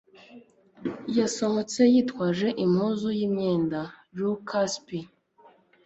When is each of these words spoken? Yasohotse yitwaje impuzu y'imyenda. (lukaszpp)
Yasohotse 1.17 1.81
yitwaje 1.93 2.47
impuzu 2.63 3.09
y'imyenda. 3.19 3.81
(lukaszpp) 4.17 4.87